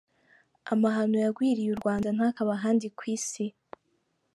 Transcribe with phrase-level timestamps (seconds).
[0.73, 3.45] Amahano yagwiriye u Rwanda ntakabe ahandi kw'isi.